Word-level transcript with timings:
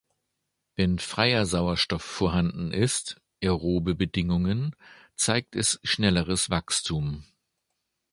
Wenn 0.75 0.97
freier 0.97 1.45
Sauerstoff 1.45 2.01
vorhanden 2.01 2.71
ist 2.71 3.21
(aerobe 3.39 3.93
Bedingungen) 3.93 4.75
zeigt 5.15 5.55
es 5.55 5.79
schnelleres 5.83 6.49
Wachstum. 6.49 7.23